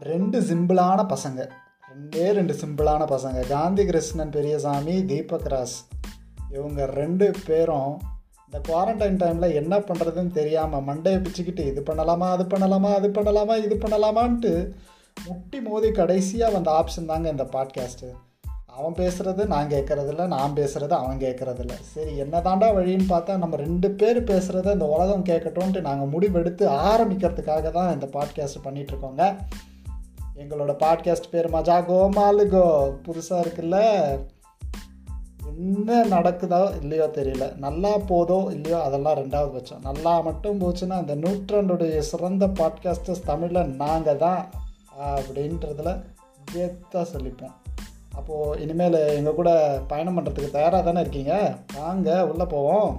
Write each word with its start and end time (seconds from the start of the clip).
ரெண்டு 0.00 0.40
சிம்பிளான 0.40 1.06
பசங்க. 1.08 1.48
ரெண்டே 1.92 2.32
ரெண்டு 2.32 2.54
சிம்பிளான 2.54 3.02
பசங்க. 3.04 3.48
காந்தி 3.48 3.84
கிருஷ்ணன் 3.84 4.30
பெரியசாமி 4.30 5.04
தீபக் 5.04 5.46
ராஸ். 5.46 5.88
இவங்க 6.50 6.86
ரெண்டு 6.86 7.34
பேரும் 7.46 7.98
இந்த 8.44 8.72
குவாரண்டைன் 8.72 9.16
டைமில் 9.16 9.54
என்ன 9.54 9.78
பண்ணுறதுன்னு 9.78 10.30
தெரியாமல் 10.30 10.80
மண்டையை 10.80 11.20
பிச்சுக்கிட்டு 11.20 11.58
இது 11.58 11.80
பண்ணலாமா 11.80 12.30
அது 12.30 12.44
பண்ணலாமா 12.44 12.94
அது 12.94 13.08
பண்ணலாமா 13.08 13.62
இது 13.62 13.74
பண்ணலாமான்ட்டு 13.74 14.72
முட்டி 15.26 15.60
மோதி 15.60 15.90
கடைசியாக 15.90 16.52
வந்த 16.52 16.70
ஆப்ஷன் 16.70 17.06
தாங்க 17.06 17.28
இந்த 17.28 17.44
பாட்காஸ்ட்டு 17.44 18.12
அவன் 18.66 18.92
பேசுகிறது 18.92 19.46
நான் 19.46 19.68
கேட்குறதில்ல 19.68 20.26
நான் 20.26 20.54
பேசுகிறது 20.56 20.90
அவன் 20.90 21.18
கேட்குறதில்ல 21.18 21.72
சரி 21.94 22.16
என்ன 22.16 22.40
தாண்டா 22.40 22.74
வழின்னு 22.74 23.06
பார்த்தா 23.08 23.36
நம்ம 23.36 23.56
ரெண்டு 23.56 23.90
பேர் 23.90 24.24
பேசுகிறத 24.24 24.72
இந்த 24.72 24.84
உலகம் 24.84 25.24
கேட்கட்டும்ன்ட்டு 25.24 25.80
நாங்கள் 25.80 26.12
முடிவெடுத்து 26.12 26.66
ஆரம்பிக்கிறதுக்காக 26.66 27.70
தான் 27.70 27.92
இந்த 27.92 28.06
பாட்காஸ்ட் 28.06 28.64
பண்ணிகிட்ருக்கோங்க 28.64 29.34
எங்களோட 30.36 30.72
பாட்காஸ்ட் 30.80 31.28
பேர் 31.30 31.50
மஜா 31.50 31.76
கோமாலுகோ 31.88 32.64
புதுசாக 33.06 33.44
இருக்குல்ல? 33.44 33.78
என்ன 35.46 36.04
நடக்குதோ 36.04 36.80
இல்லையோ 36.80 37.10
தெரியல. 37.12 37.56
நல்லா 37.56 37.96
போதோ 37.96 38.50
இல்லையோ 38.50 38.82
அதெல்லாம் 38.82 39.16
ரெண்டாவது 39.16 39.52
பட்சம். 39.52 39.80
நல்லா 39.80 40.20
மட்டும் 40.20 40.60
போச்சுன்னா 40.60 40.88
அந்த 40.88 41.16
நூற்றாண்டுடைய 41.16 41.98
சிறந்த 41.98 42.46
பாட்காஸ்டர்ஸ் 42.46 43.24
தமிழில் 43.24 43.74
நாங்கள் 43.74 44.16
தான் 44.16 44.48
அப்படின்றதில் 44.98 46.04
கெத்தாக 46.52 47.06
சொல்லிப்போம். 47.12 47.54
அப்போது 48.14 48.60
இனிமேல் 48.62 48.92
எங்கள் 48.92 49.34
கூட 49.34 49.50
பயணம் 49.88 50.18
பண்ணுறதுக்கு 50.18 50.50
தயாராக 50.50 50.82
தானே 50.82 51.00
இருக்கீங்க? 51.00 51.56
வாங்க 51.74 52.26
உள்ளே 52.26 52.44
போவோம். 52.44 52.96